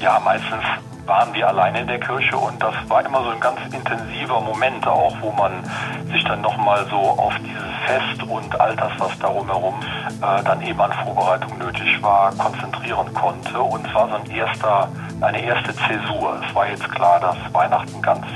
ja, 0.00 0.20
meistens 0.24 0.64
waren 1.06 1.32
wir 1.32 1.48
alleine 1.48 1.80
in 1.80 1.86
der 1.86 1.98
Kirche 1.98 2.36
und 2.36 2.62
das 2.62 2.74
war 2.86 3.04
immer 3.04 3.22
so 3.24 3.30
ein 3.30 3.40
ganz 3.40 3.58
intensiver 3.72 4.40
Moment 4.40 4.86
auch, 4.86 5.16
wo 5.22 5.32
man 5.32 5.64
sich 6.12 6.22
dann 6.24 6.42
nochmal 6.42 6.86
so 6.90 6.96
auf 6.96 7.32
dieses 7.38 7.58
Fest 7.86 8.22
und 8.28 8.60
all 8.60 8.76
das, 8.76 8.92
was 8.98 9.18
darum 9.18 9.46
herum 9.46 9.74
äh, 10.20 10.44
dann 10.44 10.60
eben 10.60 10.78
an 10.80 10.92
Vorbereitung 10.92 11.56
nötig 11.58 12.02
war, 12.02 12.30
konzentrieren 12.34 13.12
konnte. 13.14 13.58
Und 13.58 13.86
es 13.86 13.94
war 13.94 14.08
so 14.08 14.14
ein 14.16 14.30
erster, 14.30 14.88
eine 15.22 15.42
erste 15.42 15.74
Zäsur. 15.74 16.40
Es 16.46 16.54
war 16.54 16.68
jetzt 16.68 16.88
klar, 16.90 17.18
dass 17.20 17.36
Weihnachten 17.54 18.02
ganz 18.02 18.26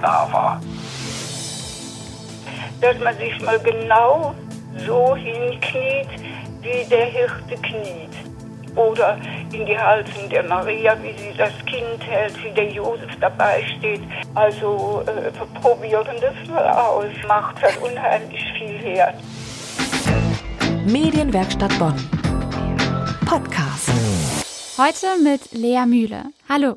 nah 0.00 0.26
war. 0.32 0.60
Dass 2.80 2.98
man 2.98 3.14
sich 3.18 3.38
mal 3.42 3.58
genau 3.58 4.34
so 4.86 5.14
hinkniet, 5.16 6.08
wie 6.62 6.88
der 6.88 7.06
Hirte 7.06 7.56
kniet 7.62 8.15
oder 8.76 9.18
in 9.52 9.66
die 9.66 9.76
Halsen 9.76 10.28
der 10.30 10.42
Maria, 10.44 10.96
wie 11.02 11.12
sie 11.18 11.36
das 11.36 11.52
Kind 11.66 12.00
hält, 12.00 12.32
wie 12.44 12.50
der 12.52 12.70
Josef 12.70 13.10
dabei 13.20 13.64
steht. 13.78 14.02
Also 14.34 15.02
äh, 15.06 15.30
probieren 15.60 16.16
das 16.20 16.48
mal 16.48 16.68
aus, 16.68 17.06
macht 17.26 17.60
halt 17.62 17.78
unheimlich 17.82 18.44
viel 18.58 18.78
her. 18.78 19.14
Medienwerkstatt 20.86 21.76
Bonn. 21.78 21.94
Podcast. 23.26 23.90
Heute 24.78 25.06
mit 25.22 25.52
Lea 25.52 25.84
Mühle. 25.86 26.26
Hallo. 26.48 26.76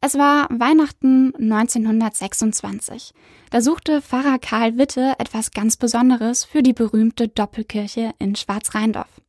Es 0.00 0.18
war 0.18 0.48
Weihnachten 0.50 1.32
1926. 1.36 3.12
Da 3.50 3.60
suchte 3.60 4.02
Pfarrer 4.02 4.40
Karl 4.40 4.76
Witte 4.76 5.14
etwas 5.18 5.52
ganz 5.52 5.76
Besonderes 5.76 6.44
für 6.44 6.62
die 6.64 6.72
berühmte 6.72 7.28
Doppelkirche 7.28 8.10
in 8.18 8.34
Schwarzrheindorf. 8.34 9.20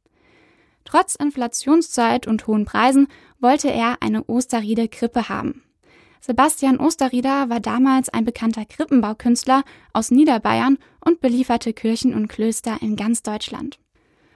Trotz 0.94 1.16
Inflationszeit 1.16 2.28
und 2.28 2.46
hohen 2.46 2.66
Preisen 2.66 3.08
wollte 3.40 3.72
er 3.72 3.98
eine 4.02 4.26
Osterriede-Krippe 4.26 5.28
haben. 5.28 5.64
Sebastian 6.22 6.80
Osterrieder 6.80 7.50
war 7.50 7.59
damals 7.59 8.09
ein 8.09 8.26
bekannter 8.26 8.64
Krippenbaukünstler 8.64 9.64
aus 9.92 10.12
Niederbayern 10.12 10.78
und 11.04 11.20
belieferte 11.20 11.73
Kirchen 11.73 12.14
und 12.14 12.28
Klöster 12.28 12.78
in 12.80 12.95
ganz 12.95 13.23
Deutschland. 13.23 13.80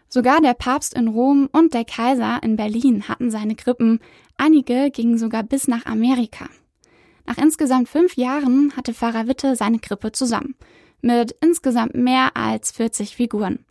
Sogar 0.10 0.42
der 0.42 0.56
Papst 0.56 0.96
in 0.96 1.10
Rom 1.10 1.48
und 1.52 1.76
der 1.76 1.86
Kaiser 1.86 2.42
in 2.42 2.56
Berlin 2.56 3.08
hatten 3.08 3.30
seine 3.30 3.54
Krippen, 3.54 4.00
einige 4.38 4.90
gingen 4.90 5.20
sogar 5.20 5.44
bis 5.44 5.68
nach 5.68 5.86
Amerika. 5.86 6.50
Nach 7.28 7.38
insgesamt 7.38 7.88
fünf 7.88 8.16
Jahren 8.16 8.76
hatte 8.76 8.96
Pfarrer 8.96 9.28
Witte 9.28 9.56
seine 9.56 9.78
Krippe 9.78 10.12
zusammen, 10.12 10.56
mit 11.02 11.36
insgesamt 11.40 11.94
mehr 11.94 12.36
als 12.36 12.72
40 12.72 13.16
Figuren. 13.16 13.64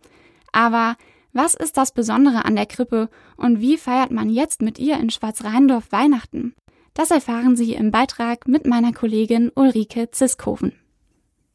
Aber 0.53 0.95
was 1.37 1.53
ist 1.53 1.77
das 1.77 1.91
Besondere 1.91 2.43
an 2.45 2.55
der 2.55 2.65
Krippe 2.65 3.09
und 3.37 3.61
wie 3.61 3.77
feiert 3.77 4.09
man 4.09 4.29
jetzt 4.29 4.61
mit 4.61 4.79
ihr 4.79 4.97
in 4.99 5.11
Schwarzrheindorf 5.11 5.91
Weihnachten? 5.91 6.55
Das 6.95 7.11
erfahren 7.11 7.55
Sie 7.55 7.75
im 7.75 7.91
Beitrag 7.91 8.47
mit 8.47 8.65
meiner 8.65 8.91
Kollegin 8.91 9.51
Ulrike 9.53 10.09
Ziskoven. 10.09 10.73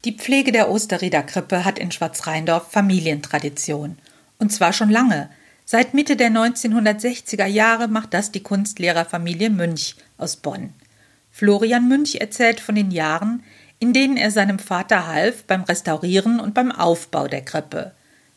Die 0.05 0.12
Pflege 0.12 0.53
der 0.53 0.70
Osterrieder 0.70 1.25
Krippe 1.25 1.64
hat 1.64 1.80
in 1.80 1.91
Schwarzrheindorf 1.91 2.70
Familientradition. 2.70 3.98
Und 4.38 4.53
zwar 4.53 4.72
schon 4.72 4.88
lange. 4.88 5.30
Seit 5.64 5.94
Mitte 5.94 6.14
der 6.14 6.30
1960er 6.30 7.47
Jahre 7.47 7.88
macht 7.88 8.14
das 8.14 8.30
die 8.30 8.42
Kunstlehrerfamilie 8.42 9.50
Münch 9.50 9.97
aus 10.16 10.36
Bonn. 10.36 10.75
Florian 11.33 11.88
Münch 11.88 12.16
erzählt 12.16 12.60
von 12.60 12.77
den 12.77 12.92
Jahren, 12.92 13.42
in 13.80 13.92
denen 13.92 14.16
er 14.16 14.30
seinem 14.30 14.60
Vater 14.60 15.08
half 15.08 15.42
beim 15.44 15.62
Restaurieren 15.62 16.38
und 16.38 16.55
beim 16.55 16.70
Aufbau 16.70 17.27
der 17.27 17.42
Krippe. 17.42 17.92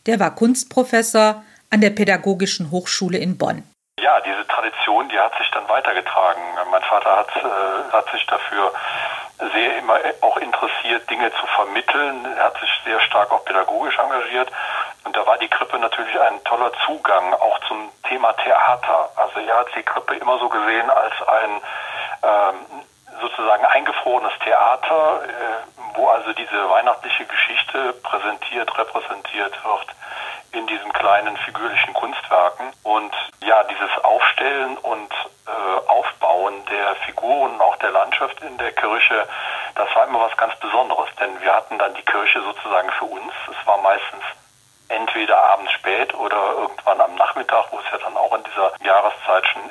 Der 0.05 0.19
war 0.19 0.35
Kunstprofessor 0.35 1.43
an 1.71 1.81
der 1.81 1.89
Pädagogischen 1.89 2.69
Hochschule 2.71 3.17
in 3.17 3.37
Bonn. 3.37 3.63
Ja, 3.99 4.19
diese 4.21 4.45
Tradition, 4.47 5.09
die 5.09 5.17
hat 5.17 5.35
sich 5.37 5.49
dann 5.51 5.67
weitergetragen. 5.67 6.41
Mein 6.69 6.83
Vater 6.83 7.17
hat, 7.17 7.29
äh, 7.37 7.91
hat 7.91 8.09
sich 8.11 8.25
dafür 8.27 8.71
sehr 9.53 9.77
immer 9.77 9.97
auch 10.21 10.37
interessiert, 10.37 11.09
Dinge 11.09 11.31
zu 11.31 11.47
vermitteln. 11.47 12.25
Er 12.37 12.45
hat 12.45 12.59
sich 12.59 12.69
sehr 12.85 12.99
stark 13.01 13.31
auch 13.31 13.43
pädagogisch 13.45 13.97
engagiert. 13.97 14.51
Und 15.05 15.15
da 15.15 15.25
war 15.25 15.37
die 15.37 15.47
Krippe 15.47 15.79
natürlich 15.79 16.19
ein 16.19 16.43
toller 16.43 16.71
Zugang 16.85 17.33
auch 17.33 17.59
zum 17.67 17.89
Thema 18.07 18.33
Theater. 18.33 19.09
Also 19.15 19.39
er 19.39 19.57
hat 19.57 19.67
die 19.75 19.83
Krippe 19.83 20.15
immer 20.15 20.37
so 20.39 20.49
gesehen 20.49 20.89
als 20.89 21.13
ein 21.27 21.61
ähm, 22.23 22.85
sozusagen 23.21 23.65
eingefrorenes 23.65 24.33
Theater, 24.43 25.21
äh, 25.23 25.95
wo 25.95 26.09
also 26.09 26.33
diese 26.33 26.69
weihnachtliche 26.69 27.25
Geschichte 27.25 27.44
präsentiert, 28.03 28.77
repräsentiert 28.77 29.53
wird 29.63 29.87
in 30.51 30.67
diesen 30.67 30.91
kleinen 30.93 31.35
figürlichen 31.37 31.93
Kunstwerken. 31.93 32.71
Und 32.83 33.13
ja, 33.43 33.63
dieses 33.63 34.03
Aufstellen 34.03 34.77
und 34.77 35.11
äh, 35.47 35.89
Aufbauen 35.89 36.53
der 36.71 36.95
Figuren, 37.05 37.59
auch 37.59 37.75
der 37.77 37.91
Landschaft 37.91 38.41
in 38.41 38.57
der 38.57 38.71
Kirche, 38.71 39.27
das 39.75 39.93
war 39.95 40.07
immer 40.07 40.21
was 40.21 40.35
ganz 40.37 40.55
Besonderes, 40.59 41.09
denn 41.19 41.41
wir 41.41 41.53
hatten 41.53 41.77
dann 41.77 41.93
die 41.95 42.05
Kirche 42.05 42.41
sozusagen 42.41 42.89
für 42.91 43.05
uns. 43.05 43.33
Es 43.51 43.67
war 43.67 43.77
meistens 43.79 44.23
entweder 44.87 45.37
abends 45.37 45.71
spät 45.73 46.13
oder 46.13 46.37
irgendwann 46.57 47.01
am 47.01 47.15
Nachmittag, 47.15 47.65
wo 47.71 47.79
es 47.79 47.85
ja 47.91 47.97
dann 47.97 48.15
auch 48.15 48.33
in 48.35 48.43
dieser 48.43 48.71
Jahreszeit 48.83 49.45
schon 49.47 49.61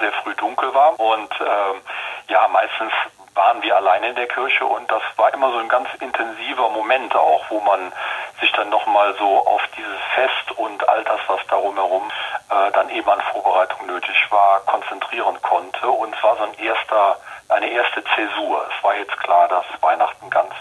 sehr 0.00 0.12
früh 0.22 0.34
dunkel 0.34 0.74
war. 0.74 0.98
Und 0.98 1.30
äh, 1.40 2.32
ja, 2.32 2.48
meistens 2.48 2.92
waren 3.34 3.62
wir 3.62 3.76
alleine 3.76 4.10
in 4.10 4.14
der 4.16 4.28
Kirche 4.28 4.64
und 4.66 4.90
das 4.90 5.02
war 5.16 5.32
immer 5.32 5.50
so 5.52 5.58
ein 5.58 5.68
ganz 5.68 5.88
intensiver 6.00 6.68
Moment 6.68 7.14
auch, 7.14 7.44
wo 7.48 7.60
man 7.60 7.92
sich 8.40 8.52
dann 8.52 8.68
nochmal 8.68 9.14
so 9.18 9.46
auf 9.46 9.62
dieses 9.76 10.00
Fest 10.14 10.58
und 10.58 10.88
all 10.88 11.02
das, 11.04 11.20
was 11.28 11.40
darum 11.48 11.74
herum 11.74 12.10
äh, 12.50 12.70
dann 12.72 12.90
eben 12.90 13.08
an 13.08 13.20
Vorbereitung 13.32 13.86
nötig 13.86 14.16
war, 14.30 14.60
konzentrieren 14.60 15.40
konnte. 15.42 15.88
Und 15.88 16.14
es 16.14 16.22
war 16.22 16.36
so 16.36 16.44
ein 16.44 16.54
erster, 16.58 17.16
eine 17.48 17.70
erste 17.70 18.02
Zäsur. 18.14 18.66
Es 18.76 18.84
war 18.84 18.96
jetzt 18.96 19.16
klar, 19.18 19.48
dass 19.48 19.64
Weihnachten 19.80 20.28
ganz. 20.28 20.52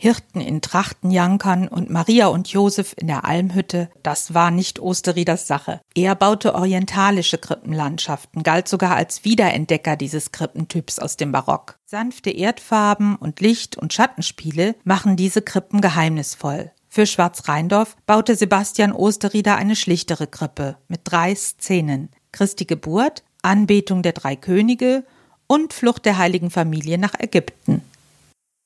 Hirten 0.00 0.40
in 0.40 0.62
Trachtenjankern 0.62 1.66
und 1.66 1.90
Maria 1.90 2.28
und 2.28 2.46
Josef 2.46 2.94
in 2.96 3.08
der 3.08 3.24
Almhütte, 3.24 3.90
das 4.04 4.32
war 4.32 4.52
nicht 4.52 4.78
Osterieders 4.78 5.48
Sache. 5.48 5.80
Er 5.92 6.14
baute 6.14 6.54
orientalische 6.54 7.36
Krippenlandschaften, 7.36 8.44
galt 8.44 8.68
sogar 8.68 8.94
als 8.94 9.24
Wiederentdecker 9.24 9.96
dieses 9.96 10.30
Krippentyps 10.30 11.00
aus 11.00 11.16
dem 11.16 11.32
Barock. 11.32 11.80
Sanfte 11.84 12.30
Erdfarben 12.30 13.16
und 13.16 13.40
Licht- 13.40 13.76
und 13.76 13.92
Schattenspiele 13.92 14.76
machen 14.84 15.16
diese 15.16 15.42
Krippen 15.42 15.80
geheimnisvoll. 15.80 16.70
Für 16.88 17.04
Schwarzrheindorf 17.04 17.96
baute 18.06 18.36
Sebastian 18.36 18.92
Osterrieder 18.92 19.56
eine 19.56 19.74
schlichtere 19.74 20.28
Krippe 20.28 20.76
mit 20.86 21.00
drei 21.04 21.34
Szenen. 21.34 22.10
Christi 22.30 22.66
Geburt, 22.66 23.24
Anbetung 23.42 24.02
der 24.02 24.12
drei 24.12 24.36
Könige 24.36 25.04
und 25.48 25.72
Flucht 25.72 26.04
der 26.04 26.18
heiligen 26.18 26.50
Familie 26.50 26.98
nach 26.98 27.14
Ägypten. 27.18 27.82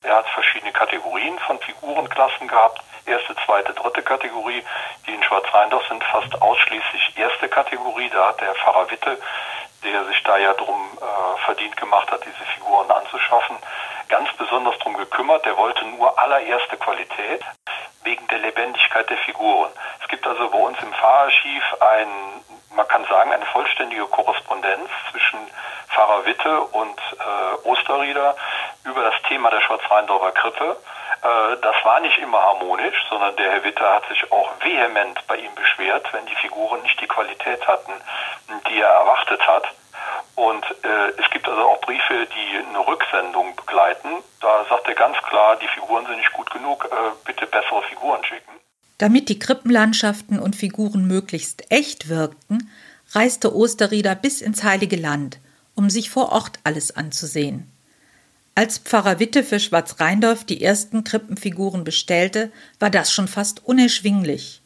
Er 0.03 0.17
hat 0.17 0.29
verschiedene 0.31 0.73
Kategorien 0.73 1.39
von 1.41 1.59
Figurenklassen 1.61 2.49
gehabt. 2.49 2.83
Erste, 3.07 3.35
zweite, 3.47 3.73
dritte 3.73 4.03
Kategorie. 4.03 4.63
Die 5.07 5.15
in 5.15 5.23
Schwarzrheindorf 5.23 5.87
sind 5.89 6.03
fast 6.05 6.41
ausschließlich 6.43 7.17
erste 7.17 7.49
Kategorie. 7.49 8.11
Da 8.11 8.29
hat 8.29 8.41
der 8.41 8.55
Pfarrer 8.55 8.91
Witte, 8.91 9.19
der 9.85 10.05
sich 10.05 10.23
da 10.25 10.37
ja 10.39 10.53
drum 10.55 10.99
äh, 11.01 11.45
verdient 11.45 11.77
gemacht 11.77 12.11
hat, 12.11 12.25
diese 12.25 12.45
Figuren 12.55 12.91
anzuschaffen, 12.91 13.57
ganz 14.09 14.33
besonders 14.37 14.79
drum 14.79 14.97
gekümmert. 14.97 15.45
Der 15.45 15.57
wollte 15.57 15.85
nur 15.87 16.19
allererste 16.19 16.77
Qualität 16.77 17.45
wegen 18.03 18.27
der 18.29 18.39
Lebendigkeit 18.39 19.09
der 19.09 19.19
Figuren. 19.19 19.71
Es 20.03 20.09
gibt 20.09 20.27
also 20.27 20.49
bei 20.51 20.59
uns 20.59 20.79
im 20.83 20.93
Pfarrarchiv 20.93 21.63
ein, 21.81 22.09
man 22.75 22.89
kann 22.89 23.05
sagen, 23.05 23.33
eine 23.33 23.47
vollständige 23.47 24.07
Korrespondenz 24.07 24.91
zwischen 25.11 25.39
Pfarrer 25.89 26.25
Witte 26.25 26.61
und 26.61 26.99
äh, 26.99 27.69
Osterrieder 27.69 28.35
über 28.85 29.03
das 29.03 29.15
Thema 29.29 29.51
der 29.51 29.61
Schwarzrheindorfer 29.61 30.33
Krippe. 30.33 30.77
Äh, 31.23 31.57
das 31.61 31.77
war 31.85 32.01
nicht 32.01 32.19
immer 32.19 32.41
harmonisch, 32.41 32.97
sondern 33.09 33.37
der 33.37 33.53
Herr 33.53 33.65
Witte 33.65 33.83
hat 33.83 34.07
sich 34.09 34.31
auch 34.33 34.51
vehement 34.61 35.19
bei 35.27 35.37
ihm 35.37 35.55
beschwert, 35.55 36.07
wenn 36.13 36.27
die 36.27 36.35
Figuren 36.37 36.83
nicht 36.83 37.01
die 37.01 37.07
Qualität 37.07 37.67
hatten, 37.67 37.93
die 38.69 38.81
er 38.81 38.89
erwartet 38.89 39.47
hat. 39.47 39.65
Und 40.35 40.65
äh, 40.83 41.09
es 41.19 41.31
gibt 41.31 41.49
also 41.49 41.61
auch 41.63 41.81
Briefe, 41.81 42.27
die 42.27 42.69
eine 42.69 42.87
Rücksendung 42.87 43.55
begleiten. 43.55 44.09
Da 44.41 44.65
sagt 44.69 44.89
er 44.89 44.95
ganz 44.95 45.17
klar, 45.19 45.57
die 45.57 45.69
Figuren 45.69 46.07
sind 46.07 46.17
nicht 46.17 46.33
gut 46.33 46.51
genug, 46.51 46.85
äh, 46.91 46.97
bitte 47.25 47.47
bessere 47.47 47.83
Figuren 47.83 48.25
schicken. 48.25 48.53
Damit 48.99 49.29
die 49.29 49.39
Krippenlandschaften 49.39 50.39
und 50.39 50.57
Figuren 50.57 51.07
möglichst 51.07 51.71
echt 51.71 52.09
wirkten, 52.09 52.73
reiste 53.15 53.55
Osterrieder 53.55 54.15
bis 54.15 54.41
ins 54.41 54.65
Heilige 54.65 54.97
Land– 54.97 55.39
um 55.75 55.91
sich 55.91 56.11
vor 56.11 56.33
Ort 56.33 56.59
alles 56.65 56.97
anzusehen. 56.97 57.72
Als 58.55 58.77
Pfarrer 58.77 59.19
Witte 59.19 59.45
für 59.45 59.59
Schwarzrheindorf 59.59 60.45
die 60.45 60.63
ersten 60.63 61.05
Krippenfiguren 61.05 61.85
bestellte, 61.85 62.53
war 62.79 62.91
das 62.91 63.11
schon 63.11 63.27
fast 63.27 63.65
unerschwinglich. 63.65 64.61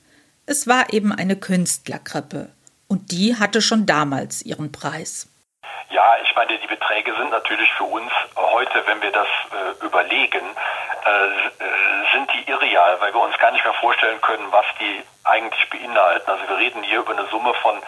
Es 0.44 0.66
war 0.66 0.92
eben 0.92 1.12
eine 1.12 1.36
Künstlerkrippe. 1.36 2.50
Und 2.88 3.12
die 3.12 3.36
hatte 3.36 3.62
schon 3.62 3.86
damals 3.86 4.42
ihren 4.42 4.72
Preis. 4.72 5.28
Ja, 5.90 6.16
ich 6.24 6.34
meine, 6.34 6.58
die 6.58 6.66
Beträge 6.66 7.14
sind 7.16 7.30
natürlich 7.30 7.72
für 7.74 7.84
uns 7.84 8.10
heute, 8.34 8.82
wenn 8.86 9.00
wir 9.02 9.12
das 9.12 9.28
äh, 9.52 9.86
überlegen, 9.86 10.44
äh, 11.04 11.64
äh 11.64 12.12
sind 12.12 12.28
die 12.34 12.50
irreal, 12.50 13.00
weil 13.00 13.14
wir 13.14 13.20
uns 13.20 13.38
gar 13.38 13.52
nicht 13.52 13.64
mehr 13.64 13.74
vorstellen 13.74 14.20
können, 14.20 14.50
was 14.50 14.66
die 14.80 15.02
eigentlich 15.24 15.70
beinhalten. 15.70 16.28
Also 16.28 16.48
wir 16.48 16.58
reden 16.58 16.82
hier 16.82 17.00
über 17.00 17.16
eine 17.16 17.28
Summe 17.28 17.54
von 17.62 17.80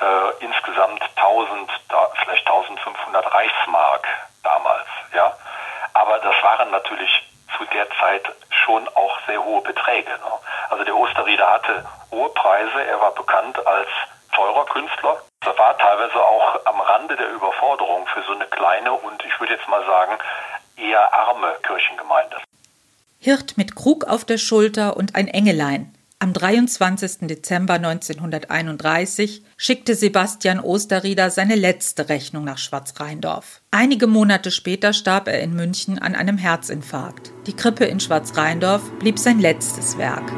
äh, 0.00 0.44
insgesamt 0.44 1.02
1000, 1.16 1.70
vielleicht 2.22 2.46
1500 2.46 3.34
Reichsmark 3.34 4.06
damals, 4.42 4.86
ja. 5.14 5.36
Aber 5.94 6.18
das 6.18 6.34
waren 6.42 6.70
natürlich 6.70 7.22
zu 7.56 7.64
der 7.66 7.88
Zeit 8.00 8.24
schon 8.50 8.88
auch 8.88 9.18
sehr 9.26 9.42
hohe 9.42 9.62
Beträge. 9.62 10.10
Ne? 10.10 10.32
Also 10.70 10.84
der 10.84 10.96
Osterrieder 10.96 11.50
hatte 11.50 11.84
hohe 12.10 12.28
Preise, 12.30 12.84
er 12.84 13.00
war 13.00 13.12
bekannt 13.12 13.64
als 13.66 13.88
teurer 14.34 14.64
Künstler. 14.66 15.16
Er 15.40 15.58
war 15.58 15.76
teilweise 15.78 16.20
auch 16.20 16.66
am 16.66 16.80
Rande 16.80 17.16
der 17.16 17.30
Überforderung 17.30 18.06
für 18.08 18.22
so 18.22 18.32
eine 18.32 18.46
kleine 18.46 18.92
und 18.92 19.24
ich 19.24 19.38
würde 19.40 19.54
jetzt 19.54 19.68
mal 19.68 19.84
sagen 19.86 20.18
eher 20.76 21.12
arme 21.12 21.54
Kirchengemeinde. 21.62 22.36
Hirt 23.20 23.56
mit 23.56 23.76
Krug 23.76 24.04
auf 24.04 24.24
der 24.24 24.38
Schulter 24.38 24.96
und 24.96 25.14
ein 25.14 25.28
Engelein. 25.28 25.93
Am 26.24 26.32
23. 26.32 27.28
Dezember 27.28 27.74
1931 27.74 29.42
schickte 29.58 29.94
Sebastian 29.94 30.58
Osterrieder 30.58 31.28
seine 31.28 31.54
letzte 31.54 32.08
Rechnung 32.08 32.44
nach 32.44 32.56
Schwarzrheindorf. 32.56 33.60
Einige 33.70 34.06
Monate 34.06 34.50
später 34.50 34.94
starb 34.94 35.28
er 35.28 35.42
in 35.42 35.52
München 35.52 35.98
an 35.98 36.14
einem 36.14 36.38
Herzinfarkt. 36.38 37.30
Die 37.46 37.52
Krippe 37.52 37.84
in 37.84 38.00
Schwarzrheindorf 38.00 38.90
blieb 39.00 39.18
sein 39.18 39.38
letztes 39.38 39.98
Werk. 39.98 40.32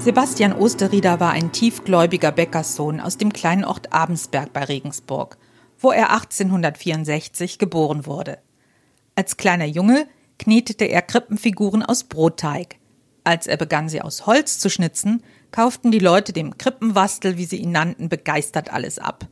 Sebastian 0.00 0.54
Osterrieder 0.54 1.20
war 1.20 1.30
ein 1.30 1.52
tiefgläubiger 1.52 2.32
Bäckerssohn 2.32 2.98
aus 2.98 3.16
dem 3.16 3.32
kleinen 3.32 3.64
Ort 3.64 3.92
Abensberg 3.92 4.52
bei 4.52 4.64
Regensburg, 4.64 5.38
wo 5.78 5.92
er 5.92 6.10
1864 6.10 7.60
geboren 7.60 8.06
wurde. 8.06 8.38
Als 9.18 9.38
kleiner 9.38 9.64
Junge 9.64 10.06
knetete 10.38 10.84
er 10.84 11.00
Krippenfiguren 11.00 11.82
aus 11.82 12.04
Brotteig. 12.04 12.76
Als 13.24 13.46
er 13.46 13.56
begann, 13.56 13.88
sie 13.88 14.02
aus 14.02 14.26
Holz 14.26 14.58
zu 14.58 14.68
schnitzen, 14.68 15.22
kauften 15.50 15.90
die 15.90 15.98
Leute 15.98 16.34
dem 16.34 16.58
Krippenwastel, 16.58 17.38
wie 17.38 17.46
sie 17.46 17.56
ihn 17.56 17.72
nannten, 17.72 18.10
begeistert 18.10 18.70
alles 18.70 18.98
ab. 18.98 19.24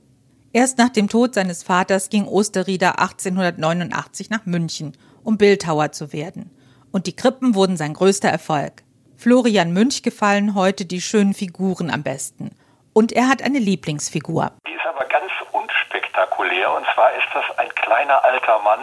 Erst 0.55 0.79
nach 0.79 0.89
dem 0.89 1.11
Tod 1.11 1.35
seines 1.35 1.63
Vaters 1.63 2.09
ging 2.09 2.27
Osterrieder 2.27 2.99
1889 2.99 4.31
nach 4.31 4.47
München, 4.47 4.97
um 5.23 5.37
Bildhauer 5.37 5.93
zu 5.93 6.15
werden. 6.15 6.51
Und 6.91 7.07
die 7.07 7.15
Krippen 7.15 7.55
wurden 7.55 7.77
sein 7.77 7.93
größter 7.93 8.31
Erfolg. 8.31 8.85
Florian 9.17 9.73
Münch 9.75 10.03
gefallen 10.03 10.55
heute 10.55 10.87
die 10.87 11.03
schönen 11.03 11.35
Figuren 11.35 11.91
am 11.91 12.03
besten. 12.03 12.53
Und 12.95 13.13
er 13.13 13.29
hat 13.29 13.43
eine 13.43 13.59
Lieblingsfigur. 13.59 14.53
Die 14.67 14.73
ist 14.73 14.87
aber 14.87 15.05
ganz 15.07 15.31
unspektakulär. 15.53 16.75
Und 16.75 16.87
zwar 16.95 17.11
ist 17.13 17.29
das 17.35 17.59
ein 17.59 17.69
kleiner 17.75 18.25
alter 18.25 18.61
Mann, 18.61 18.81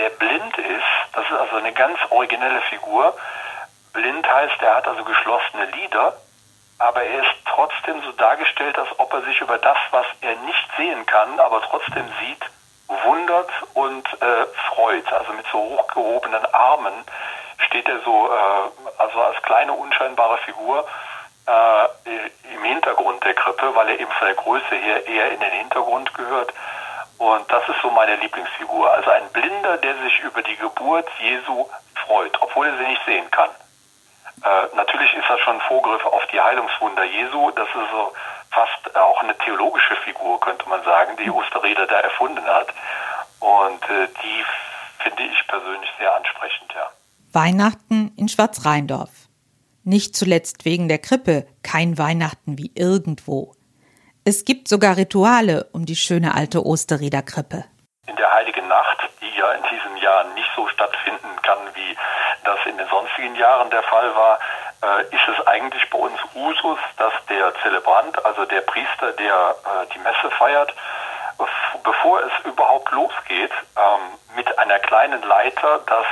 der 0.00 0.10
blind 0.10 0.56
ist. 0.56 1.12
Das 1.12 1.24
ist 1.26 1.36
also 1.38 1.56
eine 1.56 1.72
ganz 1.72 1.98
originelle 2.08 2.62
Figur. 2.62 3.14
Blind 3.92 4.26
heißt, 4.26 4.62
er 4.62 4.76
hat 4.76 4.88
also 4.88 5.04
geschlossene 5.04 5.66
Lider, 5.66 6.16
aber 6.78 7.02
er 7.02 7.20
ist 7.20 7.34
trotzdem 7.46 8.00
so 8.02 8.12
dargestellt, 8.12 8.78
als 8.78 8.88
ob 8.98 9.12
er 9.12 9.22
sich 9.22 9.38
über 9.40 9.58
das, 9.58 9.76
was 9.90 10.06
er 10.22 10.34
nicht 10.36 10.68
sehen 10.78 11.04
kann, 11.04 11.38
aber 11.38 11.60
trotzdem 11.62 12.06
sieht, 12.20 12.42
wundert 13.04 13.50
und 13.74 14.06
äh, 14.22 14.46
freut. 14.70 15.12
Also 15.12 15.32
mit 15.34 15.46
so 15.52 15.58
hochgehobenen 15.58 16.46
Armen 16.54 16.94
steht 17.66 17.86
er 17.86 18.00
so, 18.00 18.30
äh, 18.32 18.92
also 18.98 19.20
als 19.20 19.42
kleine 19.42 19.74
unscheinbare 19.74 20.38
Figur 20.38 20.86
äh, 21.46 22.54
im 22.54 22.64
Hintergrund 22.64 23.22
der 23.22 23.34
Krippe, 23.34 23.74
weil 23.74 23.88
er 23.90 24.00
eben 24.00 24.10
von 24.12 24.26
der 24.26 24.36
Größe 24.36 24.74
her 24.74 25.06
eher 25.06 25.30
in 25.32 25.40
den 25.40 25.52
Hintergrund 25.52 26.14
gehört. 26.14 26.54
Und 27.20 27.52
das 27.52 27.62
ist 27.68 27.76
so 27.82 27.90
meine 27.90 28.16
Lieblingsfigur. 28.16 28.90
Also 28.90 29.10
ein 29.10 29.28
Blinder, 29.34 29.76
der 29.76 29.94
sich 30.02 30.20
über 30.20 30.40
die 30.40 30.56
Geburt 30.56 31.06
Jesu 31.20 31.66
freut, 32.06 32.32
obwohl 32.40 32.66
er 32.66 32.78
sie 32.78 32.88
nicht 32.88 33.02
sehen 33.04 33.30
kann. 33.30 33.50
Äh, 34.42 34.74
natürlich 34.74 35.12
ist 35.12 35.28
das 35.28 35.38
schon 35.40 35.56
ein 35.56 35.60
Vorgriff 35.68 36.02
auf 36.06 36.26
die 36.32 36.40
Heilungswunder 36.40 37.04
Jesu. 37.04 37.50
Das 37.50 37.68
ist 37.68 37.90
so 37.92 38.12
fast 38.50 38.96
auch 38.96 39.22
eine 39.22 39.36
theologische 39.36 39.96
Figur, 39.96 40.40
könnte 40.40 40.66
man 40.66 40.82
sagen, 40.82 41.14
die 41.22 41.30
Osterrieder 41.30 41.86
da 41.86 42.00
erfunden 42.00 42.46
hat. 42.46 42.68
Und 43.40 43.84
äh, 43.90 44.08
die 44.22 44.44
finde 45.00 45.22
ich 45.24 45.46
persönlich 45.46 45.90
sehr 45.98 46.16
ansprechend, 46.16 46.72
ja. 46.74 46.90
Weihnachten 47.34 48.14
in 48.16 48.28
Schwarzrheindorf. 48.28 49.10
Nicht 49.84 50.16
zuletzt 50.16 50.64
wegen 50.64 50.88
der 50.88 50.98
Krippe, 50.98 51.46
kein 51.62 51.98
Weihnachten 51.98 52.56
wie 52.56 52.72
irgendwo. 52.74 53.52
Es 54.22 54.44
gibt 54.44 54.68
sogar 54.68 54.98
Rituale 54.98 55.66
um 55.72 55.86
die 55.86 55.96
schöne 55.96 56.34
alte 56.34 56.62
Osterrieder-Krippe. 56.62 57.64
In 58.06 58.16
der 58.16 58.30
Heiligen 58.30 58.68
Nacht, 58.68 59.08
die 59.22 59.38
ja 59.38 59.52
in 59.52 59.62
diesem 59.62 59.96
Jahr 59.96 60.24
nicht 60.34 60.50
so 60.54 60.68
stattfinden 60.68 61.40
kann, 61.42 61.58
wie 61.72 61.96
das 62.44 62.58
in 62.66 62.76
den 62.76 62.86
sonstigen 62.88 63.34
Jahren 63.36 63.70
der 63.70 63.82
Fall 63.82 64.14
war, 64.14 64.38
äh, 64.82 65.04
ist 65.04 65.26
es 65.26 65.46
eigentlich 65.46 65.88
bei 65.88 65.98
uns 65.98 66.18
Usus, 66.34 66.78
dass 66.98 67.14
der 67.30 67.54
Zelebrant, 67.62 68.22
also 68.26 68.44
der 68.44 68.60
Priester, 68.60 69.12
der 69.12 69.56
äh, 69.64 69.86
die 69.94 69.98
Messe 70.00 70.30
feiert, 70.36 70.74
bevor 71.82 72.20
es 72.20 72.32
überhaupt 72.44 72.90
losgeht, 72.92 73.52
ähm, 73.76 74.36
mit 74.36 74.58
einer 74.58 74.78
kleinen 74.80 75.22
Leiter 75.22 75.80
das 75.86 76.06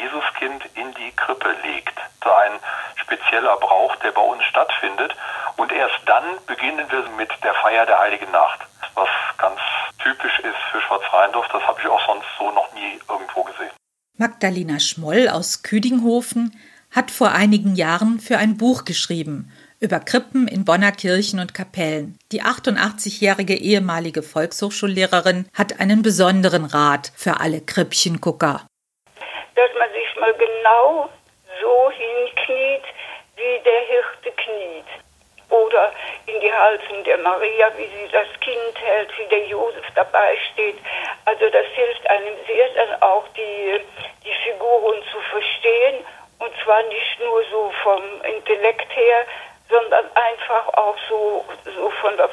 Jesuskind 0.00 0.64
in 0.74 0.92
die 0.94 1.14
Krippe 1.14 1.54
legt. 1.62 1.94
So 2.24 2.32
ein 2.32 2.58
spezieller 2.96 3.56
Brauch, 3.58 3.94
der 3.96 4.10
bei 4.10 4.22
uns 4.22 4.42
stattfindet. 4.44 5.14
Und 5.56 5.72
erst 5.72 6.00
dann 6.06 6.24
beginnen 6.46 6.86
wir 6.90 7.08
mit 7.16 7.30
der 7.42 7.54
Feier 7.54 7.86
der 7.86 7.98
Heiligen 7.98 8.30
Nacht, 8.30 8.60
was 8.94 9.08
ganz 9.38 9.60
typisch 10.02 10.38
ist 10.40 10.56
für 10.70 10.80
Schwarzrheindorf. 10.80 11.46
Das 11.52 11.62
habe 11.62 11.80
ich 11.80 11.88
auch 11.88 12.06
sonst 12.06 12.26
so 12.38 12.50
noch 12.50 12.72
nie 12.74 12.98
irgendwo 13.08 13.42
gesehen. 13.42 13.70
Magdalena 14.18 14.80
Schmoll 14.80 15.28
aus 15.28 15.62
Küdinghofen 15.62 16.58
hat 16.94 17.10
vor 17.10 17.32
einigen 17.32 17.74
Jahren 17.74 18.20
für 18.20 18.38
ein 18.38 18.56
Buch 18.56 18.84
geschrieben 18.84 19.52
über 19.78 20.00
Krippen 20.00 20.48
in 20.48 20.64
Bonner 20.64 20.92
Kirchen 20.92 21.38
und 21.38 21.52
Kapellen. 21.52 22.18
Die 22.32 22.42
88-jährige 22.42 23.54
ehemalige 23.54 24.22
Volkshochschullehrerin 24.22 25.48
hat 25.52 25.80
einen 25.80 26.00
besonderen 26.00 26.64
Rat 26.64 27.12
für 27.14 27.40
alle 27.40 27.60
Krippchengucker 27.60 28.66
dass 29.56 29.70
man 29.78 29.90
sich 29.90 30.20
mal 30.20 30.34
genau 30.34 31.08
so 31.60 31.90
hinkniet, 31.90 32.84
wie 33.36 33.62
der 33.64 33.80
Hirte 33.88 34.30
kniet. 34.36 35.05
Oder 35.48 35.92
in 36.26 36.40
die 36.40 36.52
Halsen 36.52 37.04
der 37.04 37.18
Maria, 37.18 37.70
wie 37.76 37.86
sie 37.86 38.08
das 38.10 38.28
Kind 38.40 38.74
hält, 38.74 39.08
wie 39.18 39.26
der 39.26 39.46
Josef 39.46 39.84
dabei 39.94 40.36
steht. 40.52 40.76
Also 41.24 41.48
das 41.50 41.66
hilft 41.74 42.10
einem 42.10 42.34
sehr, 42.46 42.68
dann 42.74 43.02
auch 43.02 43.24
die, 43.36 43.80
die 44.24 44.34
Figuren 44.44 45.02
zu 45.12 45.20
verstehen. 45.30 46.04
Und 46.38 46.52
zwar 46.64 46.82
nicht 46.84 47.20
nur 47.20 47.42
so 47.50 47.72
vom 47.82 48.02
Intellekt 48.22 48.94
her, 48.94 49.24
sondern 49.70 50.04
einfach 50.14 50.68
auch 50.74 50.96
so, 51.08 51.44
so 51.64 51.90
von 52.02 52.16
der, 52.16 52.28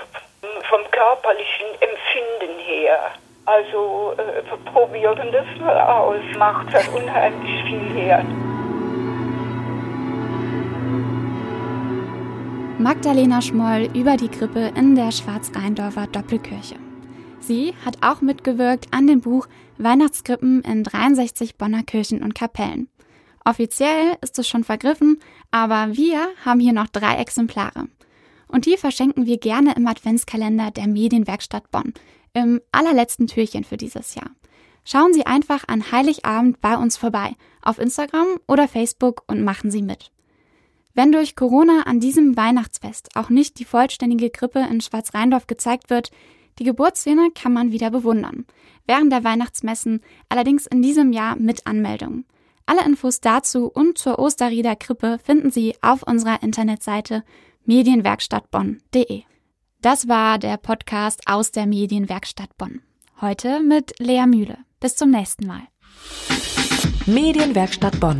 vom 0.69 0.91
körperlichen 0.91 1.67
Empfinden 1.79 2.59
her. 2.59 3.11
Also 3.45 4.15
äh, 4.17 4.41
probieren 4.71 5.31
das 5.31 5.45
mal 5.59 5.79
aus, 5.81 6.21
macht 6.37 6.73
das 6.73 6.87
unheimlich 6.89 7.63
viel 7.63 8.03
her. 8.03 8.25
Magdalena 12.83 13.41
Schmoll 13.41 13.89
über 13.95 14.17
die 14.17 14.27
Krippe 14.27 14.73
in 14.75 14.93
der 14.95 15.13
Schwarzrheindorfer 15.13 16.05
Doppelkirche. 16.07 16.75
Sie 17.39 17.73
hat 17.85 17.99
auch 18.01 18.19
mitgewirkt 18.19 18.87
an 18.91 19.07
dem 19.07 19.21
Buch 19.21 19.47
Weihnachtskrippen 19.77 20.63
in 20.63 20.83
63 20.83 21.55
Bonner 21.55 21.83
Kirchen 21.83 22.21
und 22.21 22.35
Kapellen. 22.35 22.89
Offiziell 23.45 24.17
ist 24.19 24.37
es 24.37 24.49
schon 24.49 24.65
vergriffen, 24.65 25.19
aber 25.49 25.95
wir 25.95 26.27
haben 26.43 26.59
hier 26.59 26.73
noch 26.73 26.89
drei 26.89 27.15
Exemplare. 27.15 27.87
Und 28.49 28.65
die 28.65 28.75
verschenken 28.75 29.25
wir 29.27 29.37
gerne 29.37 29.75
im 29.77 29.87
Adventskalender 29.87 30.71
der 30.71 30.89
Medienwerkstatt 30.89 31.71
Bonn, 31.71 31.93
im 32.33 32.59
allerletzten 32.73 33.27
Türchen 33.27 33.63
für 33.63 33.77
dieses 33.77 34.13
Jahr. 34.13 34.31
Schauen 34.83 35.13
Sie 35.13 35.25
einfach 35.25 35.69
an 35.69 35.89
Heiligabend 35.93 36.59
bei 36.59 36.75
uns 36.75 36.97
vorbei, 36.97 37.37
auf 37.61 37.79
Instagram 37.79 38.41
oder 38.45 38.67
Facebook 38.67 39.23
und 39.27 39.41
machen 39.41 39.71
Sie 39.71 39.81
mit. 39.81 40.11
Wenn 40.93 41.11
durch 41.11 41.35
Corona 41.35 41.83
an 41.85 41.99
diesem 41.99 42.37
Weihnachtsfest 42.37 43.15
auch 43.15 43.29
nicht 43.29 43.59
die 43.59 43.65
vollständige 43.65 44.29
Krippe 44.29 44.59
in 44.69 44.81
Schwarzrheindorf 44.81 45.47
gezeigt 45.47 45.89
wird, 45.89 46.11
die 46.59 46.63
Geburtsszene 46.63 47.29
kann 47.33 47.53
man 47.53 47.71
wieder 47.71 47.89
bewundern. 47.89 48.45
Während 48.85 49.11
der 49.11 49.23
Weihnachtsmessen 49.23 50.01
allerdings 50.29 50.67
in 50.67 50.81
diesem 50.81 51.11
Jahr 51.11 51.35
mit 51.35 51.65
Anmeldung. 51.65 52.25
Alle 52.65 52.85
Infos 52.85 53.21
dazu 53.21 53.69
und 53.71 53.97
zur 53.97 54.19
Osterrieder 54.19 54.75
Krippe 54.75 55.19
finden 55.23 55.51
Sie 55.51 55.75
auf 55.81 56.03
unserer 56.03 56.43
Internetseite 56.43 57.23
medienwerkstattbonn.de. 57.65 59.23
Das 59.81 60.07
war 60.07 60.37
der 60.37 60.57
Podcast 60.57 61.21
aus 61.25 61.51
der 61.51 61.65
Medienwerkstatt 61.65 62.55
Bonn. 62.57 62.81
Heute 63.19 63.61
mit 63.61 63.99
Lea 63.99 64.25
Mühle. 64.25 64.59
Bis 64.79 64.95
zum 64.95 65.09
nächsten 65.09 65.47
Mal. 65.47 65.61
Medienwerkstatt 67.05 67.99
Bonn. 67.99 68.19